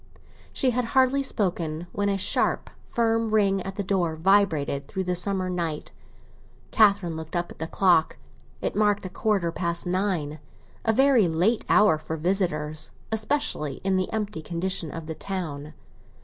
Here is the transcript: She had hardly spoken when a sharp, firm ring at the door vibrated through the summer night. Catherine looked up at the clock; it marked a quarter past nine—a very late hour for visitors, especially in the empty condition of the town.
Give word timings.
She 0.51 0.71
had 0.71 0.83
hardly 0.97 1.21
spoken 1.21 1.85
when 1.91 2.09
a 2.09 2.17
sharp, 2.17 2.71
firm 2.87 3.29
ring 3.35 3.61
at 3.61 3.75
the 3.75 3.83
door 3.83 4.15
vibrated 4.15 4.87
through 4.87 5.03
the 5.03 5.13
summer 5.13 5.47
night. 5.47 5.91
Catherine 6.71 7.15
looked 7.15 7.35
up 7.35 7.51
at 7.51 7.59
the 7.59 7.67
clock; 7.67 8.17
it 8.63 8.75
marked 8.75 9.05
a 9.05 9.09
quarter 9.09 9.51
past 9.51 9.85
nine—a 9.85 10.91
very 10.91 11.27
late 11.27 11.63
hour 11.69 11.99
for 11.99 12.17
visitors, 12.17 12.89
especially 13.11 13.75
in 13.83 13.95
the 13.95 14.11
empty 14.11 14.41
condition 14.41 14.89
of 14.89 15.05
the 15.05 15.13
town. 15.13 15.75